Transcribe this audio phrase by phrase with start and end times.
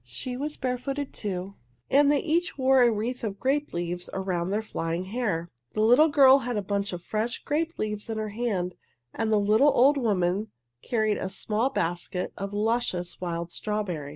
[0.03, 1.53] She was barefooted, too,
[1.87, 5.47] and they each wore a wreath of grape leaves around their flying hair.
[5.73, 8.73] The little girl had a bunch of fresh grape leaves in her hand,
[9.13, 10.47] and the little old woman
[10.81, 14.09] carried a small basket of luscious wild strawberries.